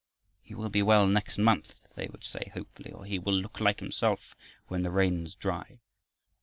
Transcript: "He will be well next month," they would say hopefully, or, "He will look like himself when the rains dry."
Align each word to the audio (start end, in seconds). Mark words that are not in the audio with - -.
"He 0.41 0.55
will 0.55 0.69
be 0.69 0.81
well 0.81 1.05
next 1.05 1.37
month," 1.37 1.75
they 1.93 2.07
would 2.07 2.23
say 2.23 2.49
hopefully, 2.55 2.91
or, 2.91 3.05
"He 3.05 3.19
will 3.19 3.35
look 3.35 3.59
like 3.59 3.81
himself 3.81 4.33
when 4.67 4.81
the 4.81 4.89
rains 4.89 5.35
dry." 5.35 5.77